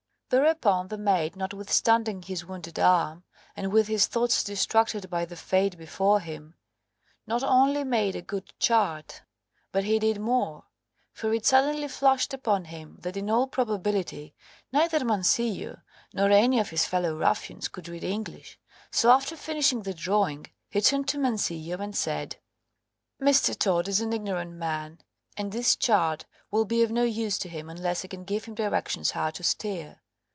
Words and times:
Thereupon 0.33 0.87
the 0.87 0.97
mate, 0.97 1.35
notwithstanding 1.35 2.21
his 2.21 2.45
wounded 2.45 2.79
arm, 2.79 3.25
and 3.53 3.69
with 3.69 3.89
his 3.89 4.07
thoughts 4.07 4.45
distracted 4.45 5.09
by 5.09 5.25
the 5.25 5.35
fate 5.35 5.77
before 5.77 6.21
him, 6.21 6.55
not 7.27 7.43
only 7.43 7.83
made 7.83 8.15
a 8.15 8.21
good 8.21 8.53
chart, 8.57 9.23
but 9.73 9.83
he 9.83 9.99
did 9.99 10.21
more; 10.21 10.63
for 11.11 11.33
it 11.33 11.45
suddenly 11.45 11.89
flashed 11.89 12.33
upon 12.33 12.63
him 12.63 12.95
that 13.01 13.17
in 13.17 13.29
all 13.29 13.45
probability 13.45 14.33
neither 14.71 15.03
Mancillo 15.03 15.81
nor 16.13 16.29
any 16.31 16.61
of 16.61 16.69
his 16.69 16.85
fellow 16.85 17.13
ruffians 17.17 17.67
could 17.67 17.89
read 17.89 18.05
English, 18.05 18.57
so 18.89 19.11
after 19.11 19.35
finishing 19.35 19.81
the 19.81 19.93
drawing 19.93 20.47
he 20.69 20.79
turned 20.79 21.09
to 21.09 21.17
Mancillo 21.17 21.77
and 21.81 21.93
said 21.93 22.37
"Mr. 23.21 23.53
Todd 23.59 23.89
is 23.89 23.99
an 23.99 24.13
ignorant 24.13 24.53
man, 24.53 24.99
and 25.35 25.51
this 25.51 25.75
chart 25.75 26.23
will 26.49 26.63
be 26.63 26.83
of 26.83 26.89
no 26.89 27.03
use 27.03 27.37
to 27.39 27.49
him 27.49 27.69
unless 27.69 28.05
I 28.05 28.07
can 28.07 28.23
give 28.23 28.45
him 28.45 28.55
directions 28.55 29.11
how 29.11 29.31
to 29.31 29.43
steer. 29.43 29.97